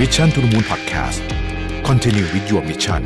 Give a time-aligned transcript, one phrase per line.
[0.00, 1.20] Mission to the Moon Podcast
[1.88, 3.02] Continue with your mission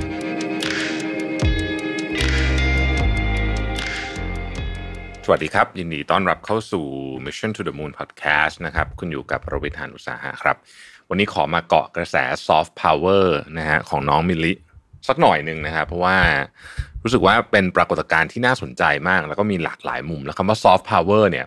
[5.25, 6.85] สวัสดีครับ ยินดีต้อนรับเข้าสู่
[7.25, 10.57] Mission to the Moon Podcast นะครับ คุณอยู่กับประวิทยานอุตสาหะครับ
[11.09, 12.17] วันนี้ขอมาเกาะกระแส
[12.47, 13.27] Soft Power
[13.59, 14.53] นะฮะของน้องมิลลิ
[15.09, 16.17] สักหน่อยหนึ่งนะครับ เพราะว่า
[17.03, 21.47] รู้สึกว่าเป็นปรากฏการณ์ที่น่าสนใจมาก แล้วก็มีหลากหลายมุม แล้วคำว่า Soft Power เนี่ย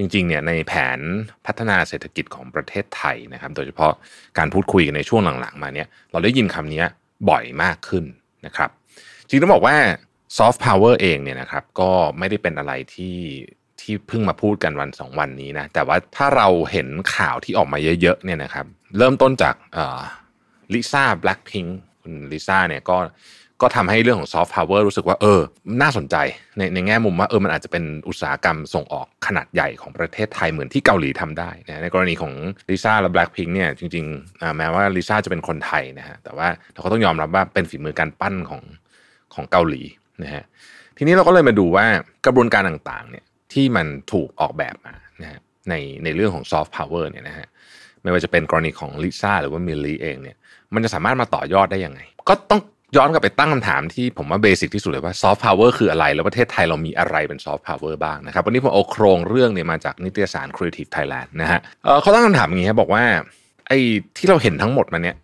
[0.00, 0.98] จริงๆเนี่ยในแผน
[1.46, 3.92] พัฒนาเศรษฐกิจของประเทศไทยนะครับ โดยเฉพาะ
[4.38, 6.82] การพูดคุยกันในช่วงหลังๆ มาเนี่ยเราได้ยินคำนี้
[7.30, 8.04] บ่อยมากขึ้น
[8.46, 8.70] นะครับ
[9.28, 9.76] จริงต้องบอกว่า
[10.36, 13.16] soft power เองเนี่ยนะครับก็ไม่ได้เป็นอะไรที่
[13.80, 18.66] ที่เพิ่งมาพูดกันวันสองวันนี้นะแต่ว่าถ้าเราเห็นข่าวที่ออกมาเยอะๆเนี่ยนะครับ
[18.98, 19.54] เริ่มต้นจาก
[20.74, 22.96] ลิซ่าแบล็คพิงค์คุณลิซ่าเนี่ยก็
[23.62, 25.40] ก็ทำให้เรื่องของ soft power รู้สึกว่าเออ
[25.82, 26.16] น่าสนใจ
[26.58, 32.32] ในในแง่มุมว่าเออมันอาจจะเป็นอุตสาหกรรมส่งออกขนาดใหญ่ของประเทศไทยเหมือนที่เกาหลีทำได้นะในกรณีของ
[32.70, 38.62] ลิซ่าและ Blackpink เนี่ยจริงๆแม้ว่าลิซ่าจะเป็นคนไทยนะฮะแต่ว่าเราก็ต้องยอมรับว่าเป็นฝีมือการปั้นของ
[39.34, 39.82] ของเกาหลี
[40.22, 40.44] นะฮะ
[40.96, 41.86] ทีนี้เราก็เลยมาดูว่า
[42.26, 47.46] กระบวนการต่างๆเนี่ยที่มันถูกออกแบบมานะฮะในในเรื่องของ soft power เนี่ยนะฮะ
[48.02, 50.36] ไม่ว่าจะเป็นกรณีของลิซ่าหรือว่ามิลลีเองเนี่ย
[50.74, 52.60] มันจะสามารถมาต่อยอดได้ยังไง ก็ต้อง
[52.96, 61.60] ย้อนกลับไปตั้งคำถามที่ผมว่า basic ที่สุดเลยว่าซอฟต์พาวเวอร์คืออะไร แล้วประเทศไทยเรามีอะไรเป็นซอฟต์พาวเวอร์บ้างนะครับ วันนี้ผมเอาโครงเรื่องเนี่ยมาจากนิตยสาร Creative Thailand นะฮะ
[62.02, 63.04] เขาตั้งคำถามอย่างนี้ครับบอกว่า
[63.68, 63.78] ไอ้
[64.16, 65.16] ที่เราเห็นทั้งหมดมาเนี่ย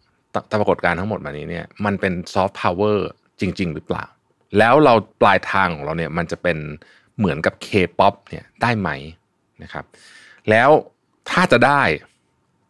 [0.61, 3.09] ปรากฏการณ์ทั้งหมดมานี้เนี่ยมันเป็นซอฟต์พาวเวอร์
[3.41, 4.05] จริง ๆ หรือเปล่า
[4.59, 6.59] แล้วเราปลายทางของเราเนี่ยมันจะเป็น
[7.19, 8.91] เหมือนกับเคป๊อปเนี่ยได้ไหม
[9.63, 9.85] นะครับ
[10.51, 10.71] แล้ว
[11.31, 11.83] ถ้าจะได้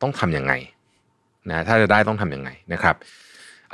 [0.02, 0.52] ต้องทำยังไง
[1.50, 2.96] นะถ้าจะได้ต้องทำยังไงนะครับ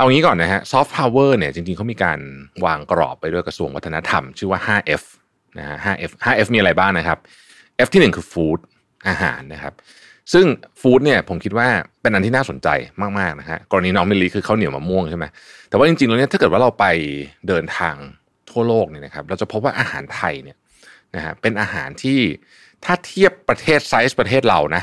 [0.01, 2.19] เอางี้ก่อนนะฮะซอฟต์พาวเวอร์เนี่ยจริงๆเขามีการ
[2.65, 5.03] วางกรอบไปด้วยกระทรวงวัฒนธรรม ชื่อว่า 5F
[5.59, 7.19] นะฮะ 5F 5F มีอะไรบ้างนะครับ
[7.87, 8.59] F ที่หนึ่งคือฟู้ด
[9.09, 9.75] อาหารนะครับ
[10.33, 10.47] ซึ่ง
[10.81, 11.69] ฟู้ดเนี่ยผมคิดว่า
[12.03, 12.69] เป็นอันที่น่าสนใจ
[13.19, 15.25] มากๆนะฮะกรณีน้องมิลลีคือเขาเหนียวมะม่วงใช่ไหม
[15.69, 16.85] แต่ว่าจริงๆแล้วเนี่ยถ้าเกิดว่าเราไป
[17.48, 17.97] เดินทาง
[18.51, 20.57] ทั่วโลกเนี่ยนะครับ เราจะพบว่าอาหารไทยเนี่ย
[21.14, 22.20] นะฮะเป็นอาหารที่
[22.85, 24.83] ถ้าเทียบประเทศไซส์ประเทศเรานะ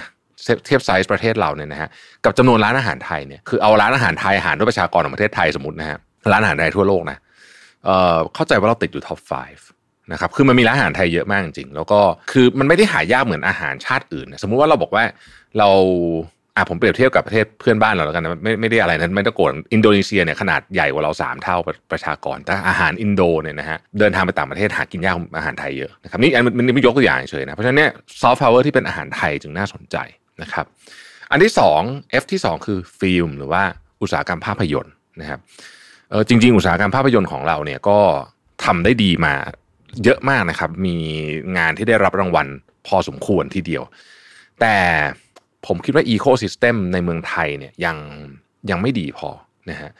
[0.65, 1.89] เทียบไซส์ประเทศเราเนี่ยนะฮะ
[2.25, 5.97] กับจำนวนร้านอาหารไทยเนี่ยคือเอาร้านอาหารไทยอาหารด้วยประชากรของประเทศไทยสมมตินะฮะ
[6.31, 7.17] ร้านอาหารไทยทั่วโลกนะ
[7.85, 9.19] เอ่อเข้าใจว่าเราติดอยู่ top
[9.65, 11.99] 5 นะครับคือมันมีร้านอาหารไทยเยอะมากจริง แล้วก็
[12.31, 15.03] คือมันไม่ได้หายากเหมือนอาหารชาติอื่น สมมุติว่าเราบอกว่า
[15.57, 15.69] เรา
[16.55, 21.57] อะผมเปรียบเทียบกับประเทศเพื่อนบ้านเราแล้วกันนะไม่ไม่ได้อะไรนั้นไม่ต้องโกรธอินโดนีเซียเนี่ยขนาดใหญ่กว่าเราสามเท่า
[21.91, 29.97] ประชากรแต่อาหารอินโดเนี่ยนะฮะเดินทางไปต่างประเทศหากินยากอาหารไทยเยอะนะครับนี่อันนี้ไม่ยกตัวอย่างเฉยนะเพราะฉะนั้นเนี่ยซอฟต์พาวเวอร์ที่เป็นอาหารไทยจึงน่าสนใจ
[30.41, 30.65] นะครับ
[31.31, 31.81] อันที่สอง
[32.21, 33.63] F ที่สองคือฟิล์มหรือว่า
[34.01, 35.39] อุตสาหกรรมภาพยนตร์นะครับ
[36.09, 37.99] เออจริง ๆ อุตสาหกรรมภาพยนตร์ของเราเนี่ยก็
[38.65, 39.33] ทำได้ดีมา
[40.03, 40.95] เยอะมากนะครับ มี
[41.57, 42.47] งานที่ได้รับรางวัล
[42.87, 43.83] พอสมควรทีเดียว
[44.61, 44.75] แต่
[45.65, 47.97] ผมคิดว่า ecosystem ในเมืองไทยเนี่ยยัง
[48.69, 49.29] ยังไม่ดีพอ
[49.69, 49.91] นะฮะ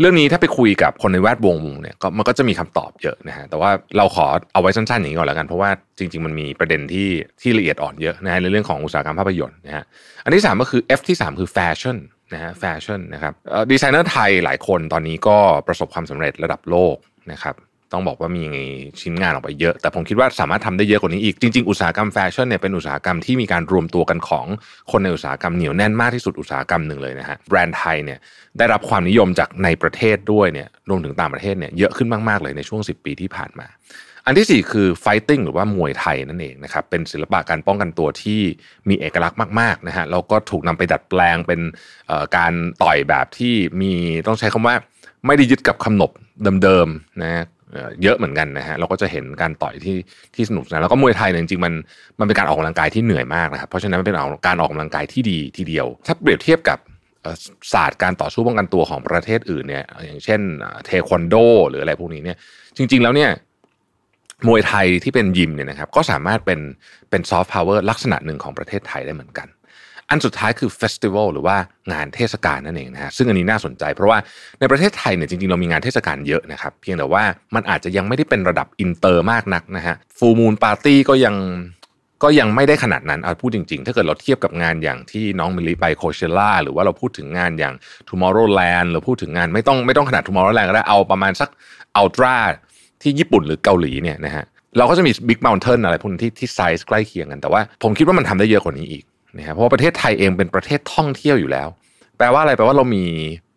[0.00, 7.08] เรื่องนี้ถ้าไปคุยกับคนในแวดวงเนี่ยก็มันก็จะมีคำตอบเยอะนะฮะแต่ว่าเราขอเอาไว้สั้นๆอย่างนี้ก่อนแล้วกัน เพราะว่าจริง ๆ มันมีประเด็นที่
[7.40, 9.84] ที่ละเอียดอ่อนเยอะนะฮะในเรื่องของอุตสาหกรรมภาพยนตร์นะฮะ
[10.24, 11.96] อันที่ 3 ก็คือ F ที่ 3 คือแฟชั่น
[12.32, 13.32] นะฮะแฟชั่นนะครับ
[13.70, 16.96] ดีไซเนอร์ไทยหลายคนตอนนี้ก็ประสบความสำเร็จระดับโลก
[17.32, 17.54] นะครับ
[17.92, 18.44] ต้องบอกว่ามี
[19.00, 24.46] ชิ้นงานออกไปเยอะ แต่ผมคิดว่าสามารถทำได้เยอะกว่านี้อีก จริง ๆ อุตสาหกรรมแฟชั่นเนี่ยเป็นอุตสาหกรรมที่มีการรวมตัวกันของ
[24.90, 28.18] คนในอุตสาหกรรมเหนียวแน่นมากที่สุดอุตสาหกรรมหนึ่งเลยนะฮะแบรนด์ไทยเนี่ย
[28.58, 33.68] ได้รับความนิยมจากในประเทศด้วยเนี่ยรวมถึงต่างประเทศเนี่ยเยอะขึ้นมากๆเลยในช่วง 10 ปีที่ผ่านมา
[34.26, 38.40] อันที่ 4 คือไฟติ้งหรือว่ามวยไทยนั่นเองนะครับเป็นศิลปะการป้องกันตัวที่
[38.88, 41.60] มีเอกลักษณ์มากๆนะฮะแล้วก็ถูกนำไปดัดแปลงเป็น
[42.36, 42.52] การ
[42.82, 43.92] ต่อยแบบที่มี
[44.26, 44.74] ต้องใช้คำว่า
[45.26, 46.10] ไม่ได้ยึดกับคำนบ
[46.62, 47.44] เดิมๆนะ
[48.02, 49.96] เยอะเหมือนกันนะฮะเราก็จะเห็นการต่อยที่
[50.34, 51.72] ที่สนุกนะแล้วก็มวยไทยเนี่ยจริงๆมัน
[52.18, 54.16] มันเป็นการออกกำลังกายที่เหนื่อยมากนะครับเพราะฉะนั้นมันเป็น
[54.46, 56.78] การออกกำลังกายที่ดีทีเดียว ถ้าเปรียบเทียบกับ
[57.72, 60.40] ศาสตร์การต่อสู้ป้องกันตัวของประเทศอื่นเนี่ย อย่างเช่น
[60.86, 61.34] เทควันโด
[61.68, 62.36] หรืออะไรพวกนี้เนี่ย
[62.76, 63.30] จริง ๆ แล้วเนี่ย
[64.48, 66.60] มวยไทยที่เป็นยิมเนี่ยนะครับ ก็สามารถเป็น
[67.10, 69.48] เป็นซอฟต์พาวเวอร์ลักษณะหนึ่งของประเทศไทยได้เหมือนกัน
[70.10, 71.56] อันสุดท้ายคือ festival หรือว่า
[71.92, 74.18] งานเทศกาลนั่นเองนะฮะซึ่งอันนี้น่าสนใจ เพราะว่า
[74.60, 77.24] ในประเทศไทยเนี่ยจริงๆ เรามีงานเทศกาลเยอะนะครับเพียงแต่ว่า
[77.54, 81.34] มันอาจจะยังไม่ได้เป็นระดับอินเตอร์มากนักนะฮะ Full Moon Party ก็ยัง
[82.22, 87.74] ก็ยังไม่ได้ขนาดนั้นเอาพูดจริงๆ ถ้าเกิดเราเทียบกับงานอย่างที่น้องมิลลิไป Coachella หรือว่าเราพูดถึงงานอย่าง
[88.08, 91.48] Tomorrowland หรือพูดถึงงานไม่ต้องไม่ต้องขนาด Tomorrowland ก็ได้เอาประมาณสัก
[91.96, 92.36] Ultra
[93.02, 94.44] ที่ญี่ปุ่นหรือเกาหลีเนี่ยนะฮะ
[94.78, 99.04] เราก็จะมี Big Mountain อะไรพวกนี้ที่ที่ไซส์ใกล้เคียงกันแต่ว่าผมคิดว่ามันทำได้เยอะกว่านี้อีก
[99.36, 101.68] นะครับเพราะประเทศไทยเองเป็นประเทศท่องเที่ยวอยู่แล้ว
[102.18, 103.04] แปลว่าอะไรแปลว่าเรามี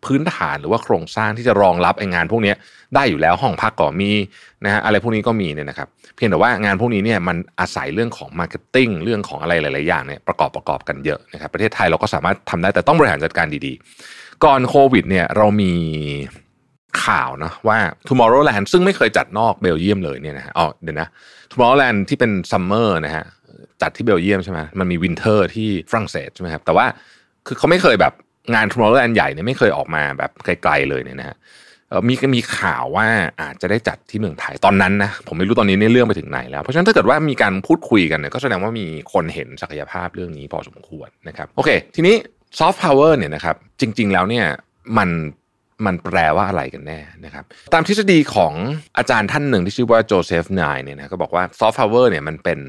[0.04, 2.54] พื้นฐานหรือว่าโครงสร้างที่จะรองรับไองานพวกนี้
[2.94, 4.10] ได้อยู่แล้วห้องพักก็มี
[4.64, 15.72] นะฮะอะไรพวกนี้ก็มีเนี่ยนะครับเพียงแต่ว่างานพวกนี้เนี่ยมันอาศัยเรื่องของ marketing เรื่องของอะไรหลาย ๆ อย่างเนี่ยประกอบประกอบกันเยอะนะครับประเทศไทยเราก็สามารถทำได้แต่ต้องบริหารจัดการดีๆ ก่อนโควิดเนี่ยเรามี
[17.04, 17.78] ข่าวนะว่า
[18.08, 21.08] Tomorrowland ซึ่งไม่เคยจัดนอกเบลเยียมเลยเนี่ยนะฮะอ๋อเดี๋ยวนะ
[21.50, 23.24] Tomorrowland ที่เป็น summer นะฮะ
[23.82, 26.86] จัดที่เบลเยียมใช่ไหมมันมี winter ที่ฝรั่งเศสใช่ไหมครับแต่ว่า
[27.46, 28.12] คือเขาไม่เคยแบบ
[28.54, 31.36] งาน Tomorrowland ใหญ่เนี่ยไม่เคยออกมาแบบไกลๆเลยเนี่ยนะฮะ
[32.08, 33.06] มีมีข่าวว่า
[33.40, 42.14] อาจจะได้จัดที่เมืองไทยตอนนั้นนะผมไม่รู้ตอนนี้เนี่ยเรื่องไปถึงไหนแล้ว เพราะฉะนั้นถ้าเกิดว่ามีการพูดคุยกันเนี่ยก็แสดงว่ามีคนเห็นศักยภาพเรื่องนี้พอสมควรนะครับโอเค ทีนี้
[42.58, 44.46] ซอฟต์พาวเวอร์เนี่ยนะครับจริง ๆ แล้วเนี่ย
[44.98, 45.10] มัน
[45.86, 48.52] มันแปลว่าอะไรกันแน่นะครับตามทฤษฎีของ
[48.98, 52.60] อาจารย์ท่านหนึ่งที่ชื่อว่าโจเซฟไนย์เนี่ยนะก็บอกว่าซอฟต์พาวเวอร์เนี่ยมันเป็น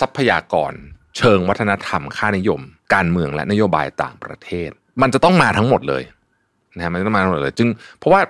[0.00, 0.72] ทรัพยากร
[1.16, 2.60] เชิงวัฒนธรรม ค่านิยม
[2.94, 4.70] การเมืองและนโยบายต่างประเทศ
[5.02, 6.02] มันจะต้องมาทั้งหมดเลย
[6.76, 7.68] นะฮะมันต้องมาทั้งหมดเลย จึง
[7.98, 8.20] เพราะว่า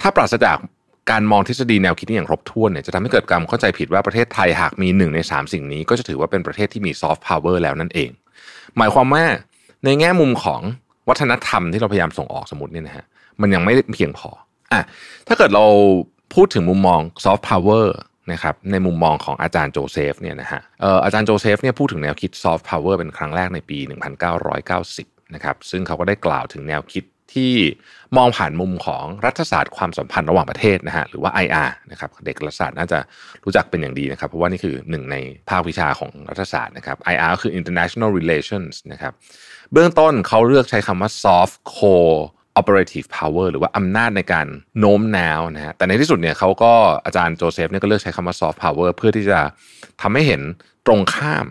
[0.00, 0.56] ถ้าปราศจาก
[1.10, 8.10] การมองทฤษฎีแนวคิดนี้อย่างครบถ้วนเนี่ยจะทำให้เกิดการเข้าใจผิดว่าประเทศไทยหากมีหนึ่งในสามสิ่งนี้ ก็จะถือว่าเป็นประเทศที่มีซอฟต์พาวเวอร์แล้วนั่นเอง
[8.76, 9.24] หมายความว่า
[9.84, 10.60] ในแง่มุมของ
[11.08, 13.04] วัฒนธรรมที่เราพยายามส่งออกสมมติเนี่ยนะฮะ
[13.40, 14.28] มันยังไม่เพียงพอ
[14.72, 14.80] อะ
[15.28, 15.66] ถ้าเกิดเรา
[16.34, 17.94] พูดถึงมุมมองซอฟต์พาวเวอร์
[18.32, 20.60] นะครับในมุมมองของอาจารย์โจเซฟเนี่ยนะฮะ
[21.04, 23.78] อาจารย์โจเซฟเนี่ยพูดถึงแนวคิดซอฟต์พาวเวอร์เป็นครั้งแรกในปี
[24.56, 27.04] 1990 นะครับซึ่งเขาก็ได้กล่าวถึงแนวคิด
[27.34, 27.54] ที่
[28.16, 32.98] มองผ่านมุมของรัฐศาสตร์ความสัมพันธ์ระหว่างประเทศนะฮะหรือว่า IR นะครับเด็กรัฐศาสตร์น่าจะ
[33.44, 35.16] รู้จักเป็นอย่างดีนะครับ เพราะว่านี่คือหนึ่งใน
[35.50, 39.12] ภาควิชาของรัฐศาสตร์นะครับ IR คือ international relations นะครับ
[39.72, 42.18] เบื้องต้นเขาเลือกใช้คำว่า soft core
[42.60, 44.46] operative power หรือว่าอำนาจในการ
[44.78, 46.72] โน้มน้าวนะฮะแต่ในที่สุดเนี่ยเขาก็
[47.04, 49.38] อาจารย์โจเซฟเนี่ยก็เลือกใช้คำว่า soft power เพื่อที่จะ
[50.02, 50.40] ทำให้เห็น
[50.86, 51.46] ตรงข้าม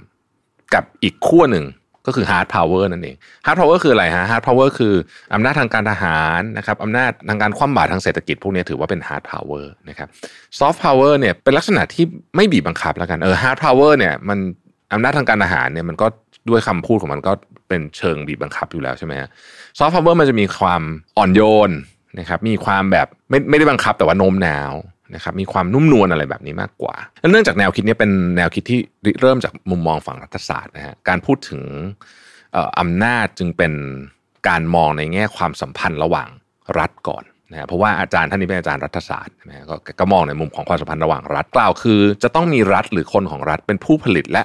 [0.74, 1.66] กับอีกขั้วหนึ่ง
[2.08, 3.16] ก็คือ hard power นั่นเอง
[3.46, 4.94] hard power คืออะไรฮะ hard power คือ
[5.34, 10.08] อำนาจทางการทหารนะครับอำนาจทางการคว่ำบาตรทางเศรษฐกิจพวกนี้ถือว่าเป็น hard power นะครับ
[10.60, 14.40] soft power เนี่ยเป็นลักษณะที่ไม่บีบบังคับแล้วกันเออ hard power เนี่ยมัน
[14.94, 16.08] อำนาจทางการทหารเนี่ยมันก็
[16.50, 17.32] ด้วยคำพูดของมันก็
[17.68, 19.30] เป็นเชิงบีบบังคับอยู่แล้วใช่ไหมฮะ
[19.78, 20.82] ซอฟต์พาวเวอร์มันจะมีความ
[21.18, 21.72] อ่อนโยน
[22.20, 24.74] นะครับมีความแบบไม่ไม่ได้บังคับแต่ว่าโน้มน้าว
[25.16, 28.80] นะครับมีความนุ่มนวลอะไรแบบนี้มากกว่าและเนื่องจากแนวคิดนี้เป็นแนวคิดที่
[29.22, 31.64] เริ่มจากมุมมองฝั่งรัฐศาสตร์นะฮะการพูดถึง
[32.80, 33.74] อำนาจจึงเป็น
[34.48, 36.30] การมองในแง่ความสัมพันธ์ระหว่าง
[36.80, 44.44] รัฐก่อนนะเพราะว่าอาจารย์ท่านนี้เป็นอาจารย์รัฐศาสตร์นะก็ก็มองในมุมของความสัมพันธ์ระหว่างรัฐกล่าวคือ จะต้องมีรัฐหรือคนของรัฐเป็นผู้ผลิตและ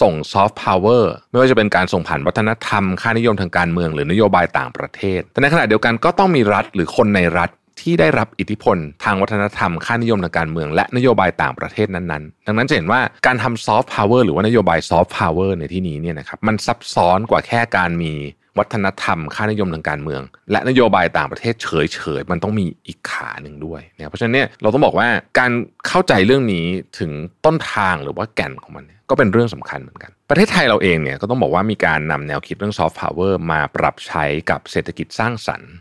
[0.00, 7.50] ส่งซอฟต์พาวเวอร์ไม่ว่าจะเป็นการส่งผ่านวัฒนธรรม ค่านิยมทางการเมือง หรือนโยบายต่างประเทศ แต่ในขณะเดียวกันก็ต้องมีรัฐหรือคนในรัฐ
[7.80, 18.12] ที่ได้รับอิทธิพล ทางวัฒนธรรม ค่านิยมทางการเมือง และนโยบายต่างประเทศนั้นๆ ดังนั้นจะเห็นว่าการทำซอฟต์พาวเวอร์หรือว่านโยบายซอฟต์พาวเวอร์ในที่นี้เนี่ยนะครับมันซับซ้อนกว่าแค่การมี
[18.58, 25.50] วัฒนธรรม ค่านิยมทางการเมือง และนโยบายต่างประเทศเฉยๆมันต้องมีอีกขาหนึ่งด้วยเนี่ยเพราะฉะนั้นเนี่ยเราต้องบอกว่าการ
[25.86, 26.66] เข้าใจเรื่องนี้
[26.98, 27.10] ถึง
[27.44, 35.72] ต้นทางหรือว่าแก่นของมัน ก็เป็นเรื่องสำคัญเหมือนกัน ประเทศไทยเราเองเนี่ยก็ต้องบอกว่ามีการนำแนวคิดเรื่องซอฟต์พาวเวอร์มาปรับใช้กับเศรษฐกิจสร้างสรรค์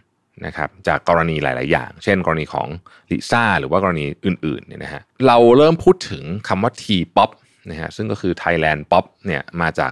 [0.46, 2.68] นะครับจากกรณีหลาย ๆ อย่าง เช่น กรณีของ
[3.12, 7.32] ลิซ่าหรือว่ากรณีอื่น ๆ เนี่ยนะฮะเราเริ่มพูดถึงคำว่า T-POP
[7.70, 9.92] นะฮะซึ่งก็คือ Thailand Pop เนี่ยมาจาก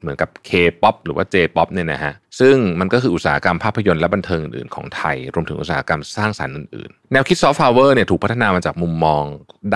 [0.00, 9.24] เหมือนกับ K-POP หรือว่า J-POP เนี่ยนะฮะซึ่งมันก็คืออุตสาหกรรมภาพยนตร์และบันเทิงอื่นของไทย รวมถึงอุตสาหกรรมสร้างสรรค์อื่นๆ แนวคิดซอฟต์พาวเวอร์เนี่ยถูกพัฒนามาจากมุมมอง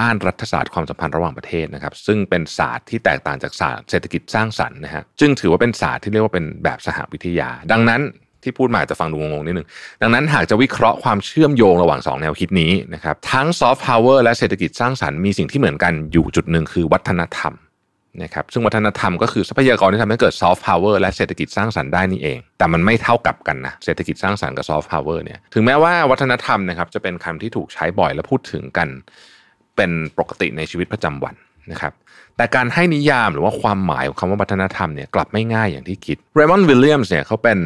[0.01, 8.03] ด้านรัฐศาสตร์ความสัมพันธ์ระหว่างประเทศนะครับซึ่งเป็นศาสตร์ที่แตกต่างจากศาสตร์เศรษฐกิจสร้างสรรค์นะฮะจึงถือว่าเป็นศาสตร์ที่เรียกว่าเป็นแบบสหวิทยา ดังนั้น
[8.45, 9.69] ที่พูดมาจะฟังดูงงๆนิดนึง
[10.03, 17.53] ดังนั้นหากจะวิเคราะห์ความเชื่อมโยงระหว่าง 2 แนวคิดนี้นะครับทั้งซอฟต์พาวเวอร์และเศรษฐกิจสร้างสรรค์มีสิ่งที่เหมือนกันอยู่จุดหนึ่งคือวัฒนธรรม
[18.23, 28.89] นะครับซึ่งวัฒนธรรมก็คือทรัพยากรที่ทำให้เกิดซอฟต์พาวเวอร์และเศรษฐกิจสร้างสรรค์ได้นี่เอง แต่มันไม่เท่ากับกันนะเศรษฐกิจสร้างสรรค์กับซอฟต์พาวเวอร์เนี่ยถึงแม้ว่าวัฒนธรรมนะครับจะเป็นคำที่ถูกใช้บ่อยและพูดถึงกัน
[29.77, 31.35] เป็นปกติในชีวิตประจำวัน
[31.73, 31.93] นะครับ
[32.37, 37.59] แต่การให้นิยามหรือว่าความหมายของคำว่าวัฒนธรรมเนี่ยกลับไม่ง่ายอย่างที่คิดเรมอนด์วิลเลียมส์เนี่ยเขาเป็น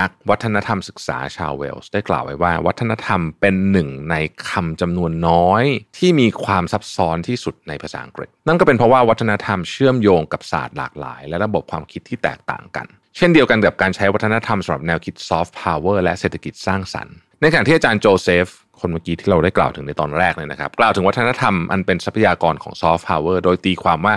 [0.00, 4.16] นักวัฒนธรรมศึกษาชาวเวลส์ได้กล่าวไว้ว่า วัฒนธรรมเป็นหนึ่งใน
[4.48, 5.64] คำจำนวนน้อย
[5.98, 12.86] ที่มีความซับซ้อนที่สุดในภาษาอังกฤษ นั่นก็เป็นเพราะว่าวัฒนธรรมเชื่อมโยงกับศาสตร์หลากหลาย และระบบความคิดที่แตกต่างกัน
[13.16, 18.46] เช่นเดียวกันกับการใช้วัฒนธรรมสำหรับแนวคิดซอฟต์พาวเวอร์และเศรษฐกิจสร้างสรรค์ในขณะที่อาจารย์โจเซฟ
[18.80, 24.14] คนเมื่อกี้ที่เราได้กล่าวถึงในตอนแรกเลยนะครับ กล่าวถึงวัฒนธรรมอันเป็นทรัพยากรของซอฟต์พาวเวอร์โดยตีความว่า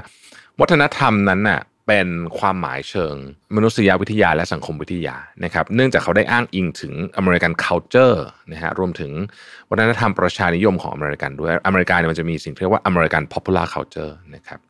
[0.60, 2.08] วัฒนธรรมนั้นน่ะ เป็น
[2.39, 3.15] ความหมายเชิง
[3.56, 8.18] มนุษยวิทยาและสังคมวิทยานะครับ เนื่องจากเขาได้อ้างอิงถึงอเมริกัน culture
[8.51, 9.12] นะฮะรวมถึง
[9.70, 14.62] วัฒนธรรมประชานิยมของอเมริกันด้วยอเมริกาเนี่ยมันจะมีสิ่งที่เรียกว่าอเมริกัน popular culture นะครับ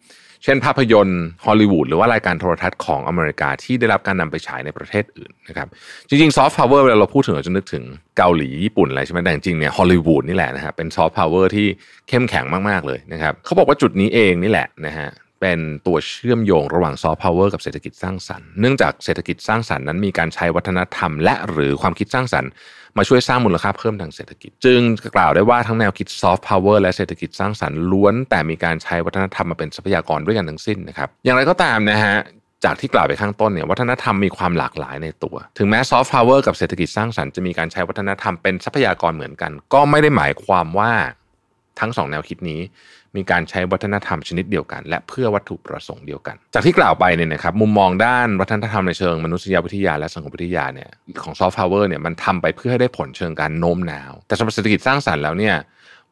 [0.43, 5.67] เช่นภาพยนตร์ฮอลลีวูดหรือว่ารายการโทรทัศน์ของอเมริกาที่ได้รับการนำไปฉายในประเทศอื่นนะครับ
[6.07, 7.83] จริงๆซอฟต์พาวเวอร์เวลาเราพูดถึงเราจะนึกถึง
[8.17, 11.67] เกาหลีญี่ปุ่นอะไรใช่ไหมแต่จริงๆเนี่ยฮอลลีวูดนี่แหละนะครับเป็นซอฟต์พาวเวอร์ที่
[12.09, 15.09] เข้มแข็งมากๆเลยนะครับเขาบอกว่าจุดนี้เองนี่แหละนะฮะ
[15.41, 22.49] เป็นตัวเชื่อมโยงระหว่างซอฟต์พาวเวอร์กับเศรษฐกิจสร้างสรรค์ เนื่องจากเศรษฐกิจสร้างสรรค์นั้นมีการใช้วัฒนธรรม และหรือความคิดสร้างสรรค์
[22.97, 24.81] มาช่วยสร้างมูลค่าเพิ่มทางเศรษฐกิจ จึง
[25.15, 32.15] กล่าวได้ว่าทั้งแนวคิดซอฟต์พาวเวอร์และเศรษฐกิจสร้างสรรค์ล้วน แต่มีการใช้วัฒนธรรมมาเป็นทรัพยากรด้วยกันทั้งสิ้นนะครับ อย่างไรก็ตามนะฮะ
[32.65, 40.91] จากที่กล่าวไปข้างต้นเนี่ยวัฒนธรรมมีความหลากหลายในตัว ถึงแม้ซอฟต์พาวเวอร์กับเศรษฐกิจสร้างสรรค์จะมีการใช้วัฒนธรรมเป็นทรัพยากรเหมือนกัน ก็ไม่ได้หมายความว่า
[41.79, 42.61] ทั้งสองแนวคิดนี้
[43.17, 50.89] มีการใช้วัฒนธรรมชนิดเดียวกัน และเพื่อวัตถุประสงค์เดียวกัน จากที่กล่าวไปเนี่ยนะครับมุมมองด้านวัฒนธรรมในเชิงมนุษยวิทยาและสังคมวิทยาเนี่ย
[51.23, 55.55] ของซอฟต์พาวเวอร์เนี่ยมันทำไปเพื่อให้ได้ผลเชิงการโน้มน้าว แต่สำหรับเศรษฐกิจสร้างสรรค์แล้วเนี่ย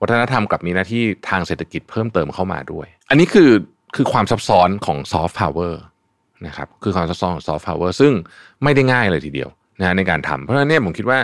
[0.02, 3.52] วัฒนธรรมกลับมีหน้าที่ทางเศรษฐกิจเพิ่มเติมเข้ามาด้วย อันนี้คือ
[3.96, 5.82] คือความซับซ้อนของซอฟต์พาวเวอร์
[6.48, 8.14] นะครับคือความซับซ้อนของซอฟต์พาวเวอร์ซึ่ง
[8.64, 11.20] ไม่ได้ง่ายเลยทีเดียวนะในการทำเพราะฉะนั้นเนี่ยผมคิดว่า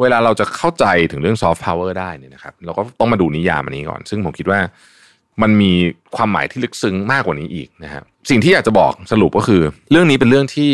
[0.00, 4.60] เวลาเราจะเข้าใจถึงเรื่องซอฟต์พาวเวอร์ได้เนี่ยนะครับเราก็ต้องมาดูนิยามอันนี้ก่อน ซึ่งผมคิดว่า
[5.42, 5.72] มันมี
[6.16, 10.72] ความหมายที่ลึกซึ้งมากกว่านี้อีกนะครับสิ่งที่อยากจะบอกสรุปก็คือ เรื่องนี้เป็นเรื่องที่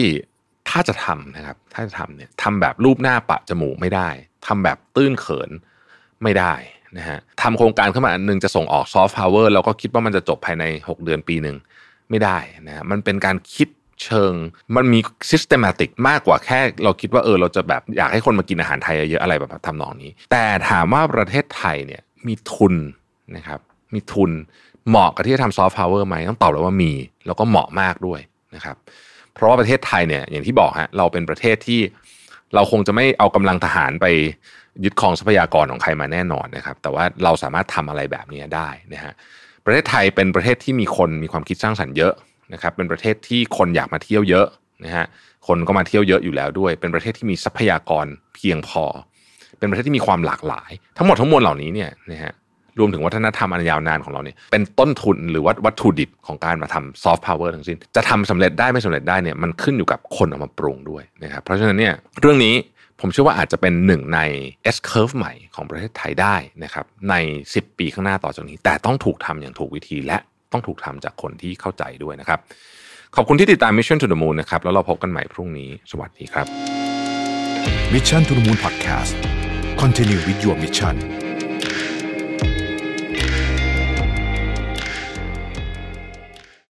[0.70, 4.08] ถ้าจะทำนะครับ ถ้าจะทำเนี่ยทำแบบรูปหน้าปะจมูกไม่ได้
[4.46, 5.50] ทำแบบตื้นเขิน
[6.22, 6.54] ไม่ได้
[6.96, 11.56] นะฮะทำโครงการขึ้นมาอันนึงจะส่งออกซอฟต์พาวเวอร์แล้วก็คิดว่ามันจะจบภายใน 6 เดือนปีหนึ่ง
[12.10, 13.68] ไม่ได้นะมันเป็นการคิด
[14.02, 14.32] เชิง
[14.76, 15.00] มันมี
[15.30, 22.74] systematic มากกว่าแค่เราคิดว่าเออเราจะแบบอยากให้คนมากินอาหารไทยเยอะอะไรแบบทำนองนี้ แต่ถามว่าประเทศไทยเนี่ยมีทุน
[23.36, 23.60] นะครับ
[23.94, 24.30] มีทุน
[24.88, 26.92] เหมาะกับที่จะทำซอฟต์พาวเวอร์ไหมต้องตอบเลยว่ามี
[27.26, 28.20] แล้วก็เหมาะมากด้วย
[28.54, 28.76] นะครับ
[29.34, 31.80] เพราะว่าประเทศไทยเนี่ยอย่างที่บอกฮะเราเป็นประเทศที่
[32.54, 34.06] เราคงจะไม่เอากำลังทหารไป
[34.84, 39.12] ยึดครองทรัพยากรของใครมาแน่นอนนะครับ แต่ว่าเราสามารถทำอะไรแบบนี้ได้นะฮะ
[39.64, 42.12] ประเทศไทยเป็นประเทศที่มีคนมีความคิดสร้างสรรค์เยอะ
[42.52, 44.46] นะครับเป็นประเทศที่คนอยากมาเที่ยวเยอะ
[44.84, 45.06] นะฮะ
[45.46, 48.84] คนก็มาเที่ยวเยอะอยู่แล้วด้วย เป็นประเทศที่มีทรัพยากรเพียงพอ
[49.58, 52.32] เป็นประเทศที่มีความหลากหลาย ทั้งหมดทั้งมวลเหล่านี้เนี่ยนะฮะ
[52.78, 62.54] รวมถึงวัฒนธรรมอันยาวนานของเราเนี่ยเป็นต้นทุนหรือว่าวัตถุดิบของการมาทำซอฟต์พาวเวอร์ทั้งสิ้น จะทำสำเร็จได้ไม่สำเร็จได้เนี่ยมันขึ้นอยู่กับคนเอามาปรุงด้วยนะครับเพราะฉะนั้นเนี่ยเรื่องนี้
[63.00, 64.20] ผมเชื่อว่าอาจจะเป็นหนึ่งใน
[64.74, 67.14] S curve ใหม่ของประเทศไทยได้นะครับใน
[67.50, 70.18] 10 ปีข้างหน้าต่อจากนี้ แต่ต้องถูกทำอย่างถูกวิธีและ
[70.52, 72.38] ต้องถูกทำจากคนที่เข้าใจด้วยนะครับ
[73.16, 76.46] ขอบคุณที่ติดตาม Mission to the Moon นะครับแล้วเราพบกันใหม่พรุ่งนี้ สวัสดีครับ
[77.92, 79.14] Mission to the Moon Podcast
[79.80, 81.19] Continue with your mission